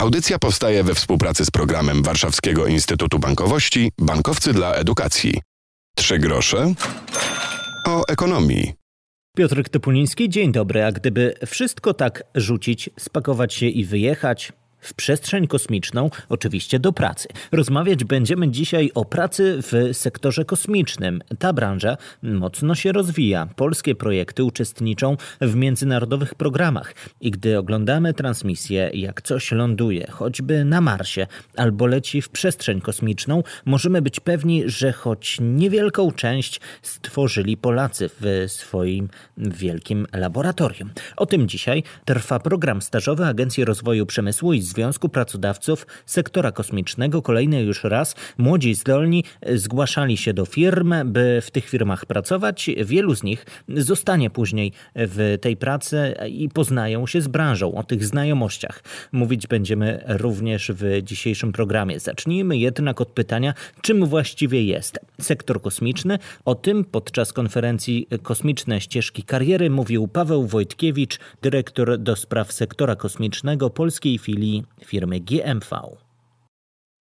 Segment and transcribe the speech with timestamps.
[0.00, 5.40] Audycja powstaje we współpracy z programem Warszawskiego Instytutu Bankowości Bankowcy dla Edukacji.
[5.96, 6.74] Trzy grosze
[7.86, 8.72] o ekonomii.
[9.36, 10.84] Piotr Typuliński, dzień dobry.
[10.84, 17.28] A gdyby wszystko tak rzucić, spakować się i wyjechać, w przestrzeń kosmiczną, oczywiście do pracy.
[17.52, 21.22] Rozmawiać będziemy dzisiaj o pracy w sektorze kosmicznym.
[21.38, 23.48] Ta branża mocno się rozwija.
[23.56, 30.80] Polskie projekty uczestniczą w międzynarodowych programach i gdy oglądamy transmisję, jak coś ląduje, choćby na
[30.80, 31.26] Marsie
[31.56, 38.44] albo leci w przestrzeń kosmiczną, możemy być pewni, że choć niewielką część stworzyli Polacy w
[38.46, 40.90] swoim wielkim laboratorium.
[41.16, 47.62] O tym dzisiaj trwa program stażowy Agencji Rozwoju Przemysłu i Związku Pracodawców Sektora Kosmicznego kolejny
[47.62, 49.24] już raz młodzi zdolni
[49.54, 52.70] zgłaszali się do firm, by w tych firmach pracować.
[52.84, 57.74] Wielu z nich zostanie później w tej pracy i poznają się z branżą.
[57.74, 62.00] O tych znajomościach mówić będziemy również w dzisiejszym programie.
[62.00, 66.18] Zacznijmy jednak od pytania, czym właściwie jest sektor kosmiczny.
[66.44, 73.70] O tym podczas konferencji Kosmiczne Ścieżki Kariery mówił Paweł Wojtkiewicz, dyrektor do spraw sektora kosmicznego
[73.70, 75.96] polskiej filii firmy GMV.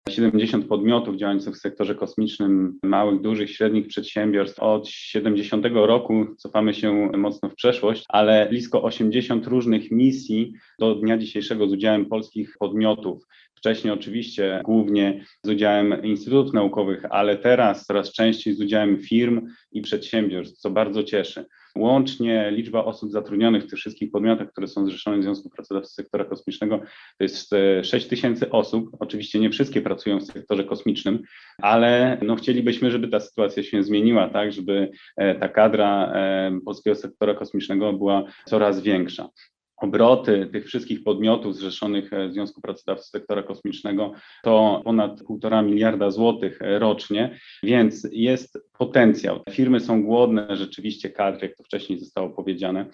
[0.09, 4.59] 70 podmiotów działających w sektorze kosmicznym, małych, dużych, średnich przedsiębiorstw.
[4.59, 11.17] Od 70 roku cofamy się mocno w przeszłość, ale blisko 80 różnych misji do dnia
[11.17, 13.23] dzisiejszego z udziałem polskich podmiotów.
[13.55, 19.81] Wcześniej oczywiście głównie z udziałem instytutów naukowych, ale teraz coraz częściej z udziałem firm i
[19.81, 21.45] przedsiębiorstw, co bardzo cieszy.
[21.77, 26.25] Łącznie liczba osób zatrudnionych w tych wszystkich podmiotach, które są zrzeszone w Związku Pracodawców Sektora
[26.25, 26.77] Kosmicznego,
[27.17, 28.89] to jest 6 e, tysięcy osób.
[28.99, 31.23] Oczywiście nie wszystkie pracują w sektorze kosmicznym,
[31.61, 36.95] ale no chcielibyśmy, żeby ta sytuacja się zmieniła, tak, żeby e, ta kadra e, polskiego
[36.95, 39.29] sektora kosmicznego była coraz większa
[39.77, 46.59] obroty tych wszystkich podmiotów zrzeszonych w Związku Pracodawców Sektora Kosmicznego to ponad 1,5 miliarda złotych
[46.61, 49.43] rocznie, więc jest potencjał.
[49.49, 52.85] Firmy są głodne rzeczywiście kadry, jak to wcześniej zostało powiedziane.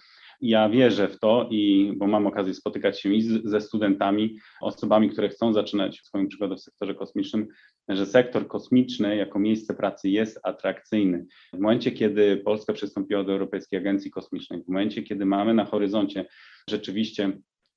[0.45, 5.09] Ja wierzę w to, i bo mam okazję spotykać się i z, ze studentami, osobami,
[5.09, 7.47] które chcą zaczynać swoją przygodę w sektorze kosmicznym,
[7.89, 11.25] że sektor kosmiczny jako miejsce pracy jest atrakcyjny.
[11.53, 16.25] W momencie, kiedy Polska przystąpiła do Europejskiej Agencji Kosmicznej, w momencie, kiedy mamy na horyzoncie
[16.69, 17.31] rzeczywiście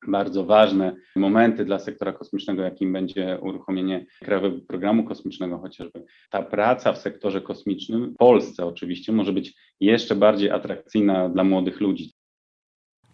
[0.08, 6.04] bardzo ważne momenty dla sektora kosmicznego, jakim będzie uruchomienie Krajowego Programu Kosmicznego chociażby.
[6.30, 11.80] Ta praca w sektorze kosmicznym, w Polsce oczywiście, może być jeszcze bardziej atrakcyjna dla młodych
[11.80, 12.15] ludzi.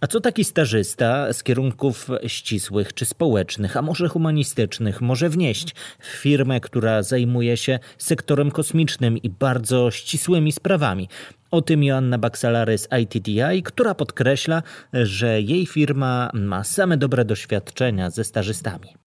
[0.02, 6.06] A co taki stażysta z kierunków ścisłych czy społecznych, a może humanistycznych, może wnieść w
[6.06, 11.08] firmę, która zajmuje się sektorem kosmicznym i bardzo ścisłymi sprawami?
[11.50, 14.62] O tym Joanna Baksalary z ITDI, która podkreśla,
[14.92, 19.01] że jej firma ma same dobre doświadczenia ze stażystami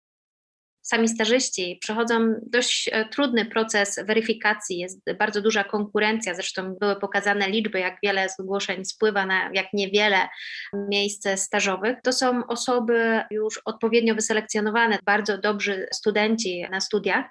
[0.84, 7.50] sami stażyści przechodzą dość e, trudny proces weryfikacji, jest bardzo duża konkurencja, zresztą były pokazane
[7.50, 10.30] liczby, jak wiele zgłoszeń spływa na jak niewiele
[10.74, 11.98] miejsc stażowych.
[12.04, 17.26] To są osoby już odpowiednio wyselekcjonowane, bardzo dobrzy studenci na studiach,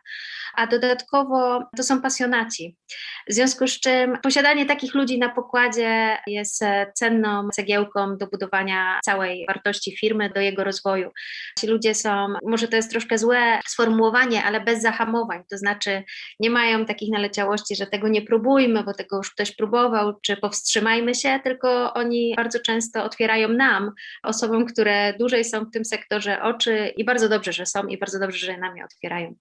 [0.55, 2.77] a dodatkowo to są pasjonaci.
[3.29, 6.65] W związku z czym posiadanie takich ludzi na pokładzie jest
[6.95, 11.11] cenną cegiełką do budowania całej wartości firmy, do jego rozwoju.
[11.59, 16.03] Ci ludzie są, może to jest troszkę złe, sformułowanie, ale bez zahamowań, to znaczy
[16.41, 21.15] nie mają takich naleciałości, że tego nie próbujmy, bo tego już ktoś próbował, czy powstrzymajmy
[21.15, 23.91] się, tylko oni bardzo często otwierają nam,
[24.23, 28.19] osobom, które dłużej są w tym sektorze oczy i bardzo dobrze, że są i bardzo
[28.19, 29.35] dobrze, że nam je otwierają.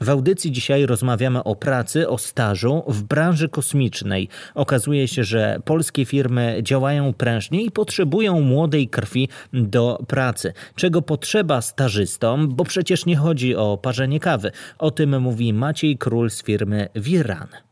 [0.00, 4.28] W audycji dzisiaj rozmawiamy o pracy, o stażu w branży kosmicznej.
[4.54, 10.52] Okazuje się, że polskie firmy działają prężnie i potrzebują młodej krwi do pracy.
[10.74, 14.50] Czego potrzeba stażystom, bo przecież nie chodzi o parzenie kawy.
[14.78, 17.69] O tym mówi Maciej Król z firmy Viran.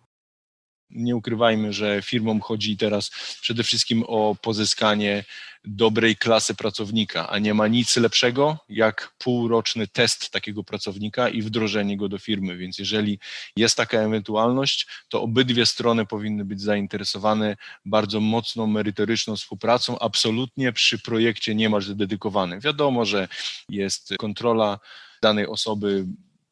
[0.90, 3.10] Nie ukrywajmy, że firmom chodzi teraz
[3.40, 5.24] przede wszystkim o pozyskanie
[5.64, 11.96] dobrej klasy pracownika, a nie ma nic lepszego jak półroczny test takiego pracownika i wdrożenie
[11.96, 12.56] go do firmy.
[12.56, 13.18] Więc jeżeli
[13.56, 19.98] jest taka ewentualność, to obydwie strony powinny być zainteresowane bardzo mocną, merytoryczną współpracą.
[19.98, 22.60] Absolutnie przy projekcie nie masz dedykowany.
[22.60, 23.28] Wiadomo, że
[23.68, 24.78] jest kontrola
[25.22, 26.06] danej osoby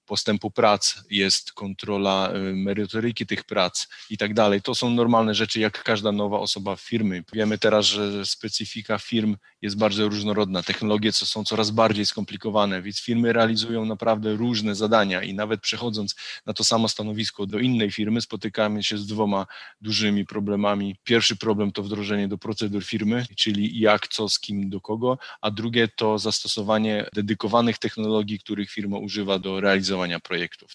[0.07, 4.63] postępu prac, jest kontrola merytoryki tych prac i tak dalej.
[4.63, 7.25] To są normalne rzeczy, jak każda nowa osoba w firmy.
[7.33, 13.01] Wiemy teraz, że specyfika firm jest bardzo różnorodna, technologie co są coraz bardziej skomplikowane, więc
[13.01, 16.15] firmy realizują naprawdę różne zadania i nawet przechodząc
[16.47, 19.47] na to samo stanowisko do innej firmy, spotykamy się z dwoma
[19.81, 20.97] dużymi problemami.
[21.05, 25.51] Pierwszy problem to wdrożenie do procedur firmy, czyli jak, co, z kim, do kogo, a
[25.51, 30.71] drugie to zastosowanie dedykowanych technologii, których firma używa do realizowania projektów.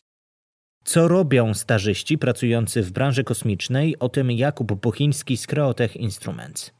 [0.83, 3.99] Co robią stażyści pracujący w branży kosmicznej?
[3.99, 6.71] O tym Jakub Bochiński z Creotech Instruments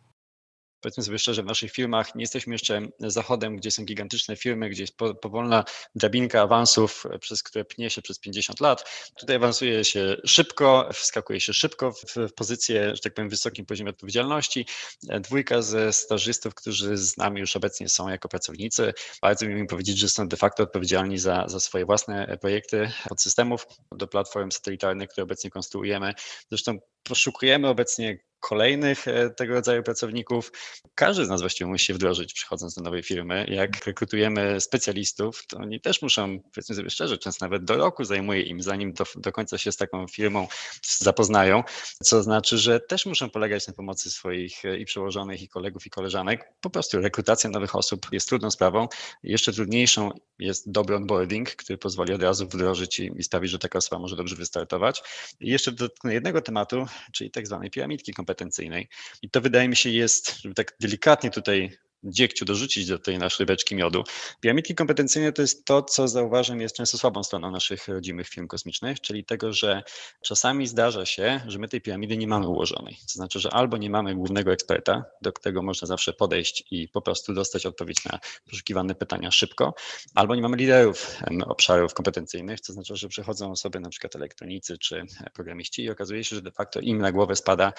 [0.82, 4.84] powiedzmy sobie szczerze, w naszych firmach nie jesteśmy jeszcze zachodem, gdzie są gigantyczne firmy, gdzie
[4.84, 5.64] jest powolna
[5.96, 8.84] drabinka awansów, przez które pnie się przez 50 lat.
[9.16, 14.66] Tutaj awansuje się szybko, wskakuje się szybko w, pozycję, że tak powiem, wysokim poziomie odpowiedzialności.
[15.04, 20.10] Dwójka ze stażystów, którzy z nami już obecnie są jako pracownicy, bardzo mi powiedzieć, że
[20.10, 25.50] są de facto odpowiedzialni za, za swoje własne projekty podsystemów do platform satelitarnych, które obecnie
[25.50, 26.14] konstruujemy.
[26.50, 30.52] Zresztą poszukujemy obecnie kolejnych e, tego rodzaju pracowników.
[30.96, 33.46] Każdy z nas właściwie musi się wdrożyć, przychodząc do nowej firmy.
[33.50, 38.42] Jak rekrutujemy specjalistów, to oni też muszą, powiedzmy sobie szczerze, często nawet do roku zajmuje
[38.42, 40.48] im, zanim do, do końca się z taką firmą
[40.84, 41.64] zapoznają,
[42.04, 45.90] co znaczy, że też muszą polegać na pomocy swoich e, i przełożonych, i kolegów, i
[45.90, 46.54] koleżanek.
[46.62, 48.88] Po prostu rekrutacja nowych osób jest trudną sprawą.
[49.24, 53.78] Jeszcze trudniejszą jest dobry onboarding, który pozwoli od razu wdrożyć i, i sprawić, że taka
[53.78, 55.04] osoba może dobrze wystartować.
[55.40, 58.88] I jeszcze dotknę jednego tematu, czyli tak zwanej piramidki kompetencji kompetencyjnej.
[59.22, 63.46] I to wydaje mi się jest, żeby tak delikatnie tutaj dziegciu dorzucić do tej naszej
[63.46, 64.04] beczki miodu.
[64.40, 69.02] Piramidki kompetencyjne to jest to, co zauważam jest często słabą stroną naszych rodzimych firm kosmicznych,
[69.02, 69.84] czyli tego, że
[70.22, 72.96] czasami zdarza się, że my tej piramidy nie mamy ułożonej.
[72.96, 77.02] To znaczy, że albo nie mamy głównego eksperta, do którego można zawsze podejść i po
[77.02, 78.20] prostu dostać odpowiedź na
[78.50, 79.74] poszukiwane pytania szybko,
[80.16, 85.06] albo nie mamy liderów obszarów kompetencyjnych, to znaczy, że przychodzą osoby na przykład elektronicy czy
[85.34, 87.74] programiści i okazuje się, że de facto im na głowę spada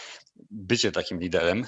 [0.50, 1.64] bycie takim liderem,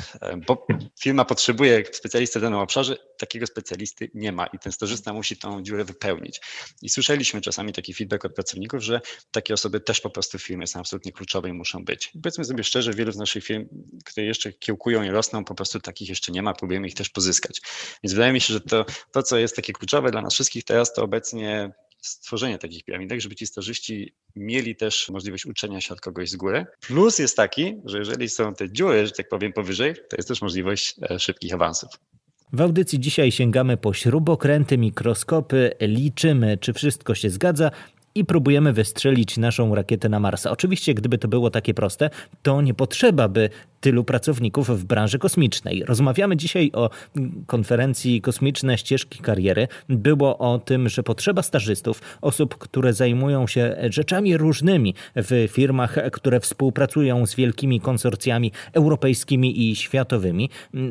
[0.47, 0.67] bo
[1.01, 5.85] firma potrzebuje specjalisty danym obszarze takiego specjalisty nie ma i ten stażysta musi tą dziurę
[5.85, 6.41] wypełnić.
[6.83, 9.01] I słyszeliśmy czasami taki feedback od pracowników, że
[9.31, 12.11] takie osoby też po prostu w firmie są absolutnie kluczowe i muszą być.
[12.15, 13.69] I powiedzmy sobie szczerze, wielu z naszych firm,
[14.05, 17.61] które jeszcze kiełkują i rosną, po prostu takich jeszcze nie ma, próbujemy ich też pozyskać.
[18.03, 20.93] Więc wydaje mi się, że to, to co jest takie kluczowe dla nas wszystkich teraz,
[20.93, 21.73] to obecnie
[22.07, 26.67] stworzenie takich piramidek, żeby ci stażyści mieli też możliwość uczenia się od kogoś z góry.
[26.81, 30.43] Plus jest taki, że jeżeli są te dziury, że tak powiem, powyżej, to jest też
[30.43, 31.91] możliwość e, szybkich awansów.
[32.55, 37.71] W audycji dzisiaj sięgamy po śrubokręty, mikroskopy, liczymy, czy wszystko się zgadza
[38.15, 40.51] i próbujemy wystrzelić naszą rakietę na Marsa.
[40.51, 42.11] Oczywiście, gdyby to było takie proste,
[42.43, 43.51] to nie potrzeba by
[43.81, 45.85] tylu pracowników w branży kosmicznej.
[45.85, 46.91] Rozmawiamy dzisiaj o
[47.47, 49.69] konferencji Kosmiczne Ścieżki Kariery.
[49.89, 56.41] Było o tym, że potrzeba stażystów, osób, które zajmują się rzeczami różnymi w firmach, które
[56.41, 60.51] współpracują z wielkimi konsorcjami europejskimi i światowymi.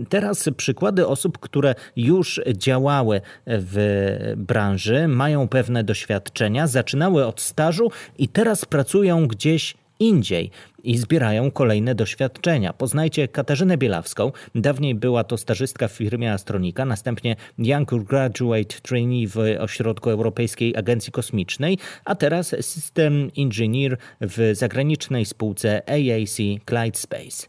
[0.10, 8.28] Teraz przykłady osób, które już działały w branży, mają pewne doświadczenia, zaczynały od stażu i
[8.28, 9.76] teraz pracują gdzieś
[10.08, 10.52] indziej
[10.84, 12.74] i zbierają kolejne doświadczenia.
[12.74, 14.32] Poznajcie Katarzynę Bielawską.
[14.56, 21.12] Dawniej była to stażystka w firmie Astronika, następnie Young Graduate Trainee w Ośrodku Europejskiej Agencji
[21.12, 27.48] Kosmicznej, a teraz System Engineer w zagranicznej spółce AAC Clyde Space.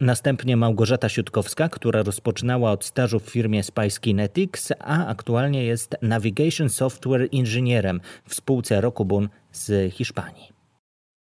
[0.00, 6.68] Następnie Małgorzata Siutkowska, która rozpoczynała od stażu w firmie Spice Kinetics, a aktualnie jest Navigation
[6.68, 10.59] Software Inżynierem w spółce Rokubun z Hiszpanii.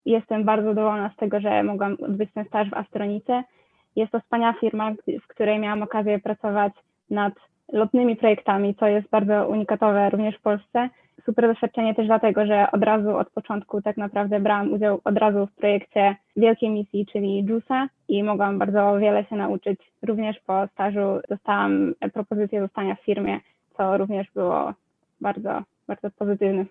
[0.06, 3.42] Jestem bardzo zadowolona z tego, że mogłam odbyć ten staż w Astronice.
[3.96, 4.92] Jest to wspaniała firma,
[5.22, 6.72] w której miałam okazję pracować
[7.10, 7.34] nad
[7.72, 10.88] lotnymi projektami, co jest bardzo unikatowe również w Polsce.
[11.24, 15.46] Super doświadczenie też dlatego, że od razu od początku tak naprawdę brałam udział od razu
[15.46, 19.80] w projekcie wielkiej misji, czyli JUSA i mogłam bardzo wiele się nauczyć.
[20.02, 23.40] Również po stażu dostałam propozycję zostania w firmie,
[23.76, 24.72] co również było
[25.20, 26.64] bardzo, bardzo pozytywne.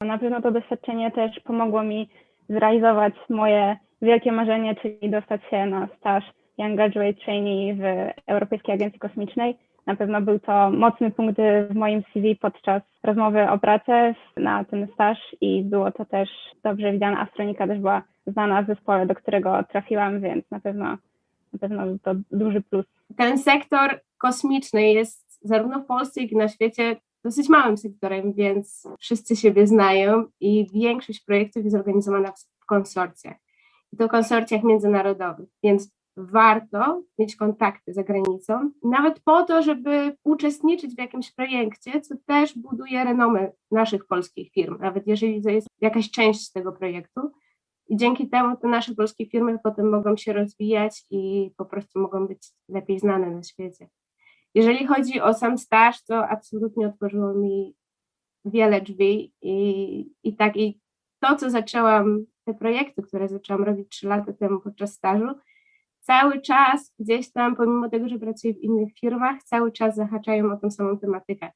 [0.00, 2.08] Na pewno to doświadczenie też pomogło mi
[2.48, 6.24] zrealizować moje wielkie marzenie, czyli dostać się na staż
[6.58, 7.82] Young Graduate Trainee w
[8.26, 9.56] Europejskiej Agencji Kosmicznej.
[9.86, 14.88] Na pewno był to mocny punkt w moim CV podczas rozmowy o pracę na ten
[14.94, 16.28] staż i było to też
[16.62, 17.18] dobrze widziane.
[17.18, 20.84] Astronika też była znana w zespole, do którego trafiłam, więc na pewno,
[21.52, 22.86] na pewno to duży plus.
[23.16, 28.88] Ten sektor kosmiczny jest zarówno w Polsce, jak i na świecie dosyć małym sektorem, więc
[28.98, 33.36] wszyscy siebie znają i większość projektów jest organizowana w konsorcjach.
[33.92, 40.94] I to konsorcjach międzynarodowych, więc warto mieć kontakty za granicą, nawet po to, żeby uczestniczyć
[40.94, 46.10] w jakimś projekcie, co też buduje renomę naszych polskich firm, nawet jeżeli to jest jakaś
[46.10, 47.20] część tego projektu.
[47.88, 52.26] I dzięki temu te nasze polskie firmy potem mogą się rozwijać i po prostu mogą
[52.26, 53.88] być lepiej znane na świecie.
[54.54, 57.74] Jeżeli chodzi o sam staż, to absolutnie otworzyło mi
[58.44, 60.80] wiele drzwi i, i tak i
[61.20, 65.26] to, co zaczęłam, te projekty, które zaczęłam robić trzy lata temu podczas stażu,
[66.00, 70.56] cały czas gdzieś tam, pomimo tego, że pracuję w innych firmach, cały czas zahaczają o
[70.56, 71.50] tą samą tematykę.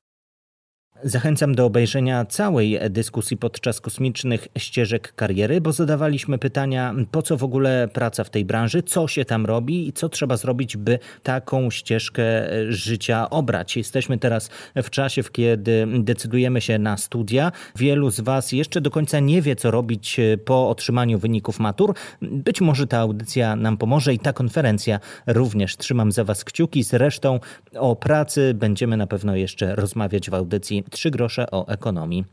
[1.03, 7.45] Zachęcam do obejrzenia całej dyskusji podczas kosmicznych ścieżek kariery, bo zadawaliśmy pytania, po co w
[7.45, 11.71] ogóle praca w tej branży, co się tam robi i co trzeba zrobić, by taką
[11.71, 12.25] ścieżkę
[12.69, 13.77] życia obrać.
[13.77, 17.53] Jesteśmy teraz w czasie, w kiedy decydujemy się na studia.
[17.77, 21.95] Wielu z Was jeszcze do końca nie wie, co robić po otrzymaniu wyników matur.
[22.23, 25.77] Być może ta audycja nam pomoże i ta konferencja również.
[25.77, 26.83] Trzymam za Was kciuki.
[26.83, 27.41] Zresztą
[27.75, 32.25] o pracy będziemy na pewno jeszcze rozmawiać w audycji Trzy grosze o ekonomii.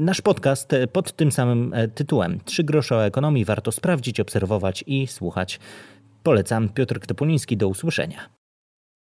[0.00, 5.60] Nasz podcast pod tym samym tytułem Trzy grosze o ekonomii warto sprawdzić, obserwować i słuchać.
[6.22, 7.56] Polecam Piotr Topuliński.
[7.56, 8.30] Do usłyszenia.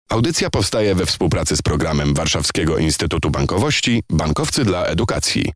[0.10, 5.52] Audycja powstaje we współpracy z programem Warszawskiego Instytutu Bankowości Bankowcy dla Edukacji.